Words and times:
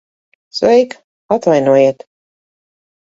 Sveika. 0.59 0.97
Atvainojiet... 1.35 1.99